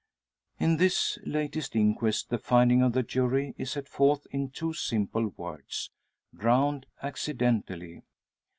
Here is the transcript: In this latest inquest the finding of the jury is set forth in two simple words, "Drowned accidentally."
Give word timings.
In 0.59 0.77
this 0.77 1.19
latest 1.27 1.75
inquest 1.75 2.31
the 2.31 2.39
finding 2.39 2.81
of 2.81 2.93
the 2.93 3.03
jury 3.03 3.53
is 3.59 3.69
set 3.73 3.87
forth 3.87 4.25
in 4.31 4.49
two 4.49 4.73
simple 4.73 5.27
words, 5.37 5.91
"Drowned 6.35 6.87
accidentally." 7.03 8.01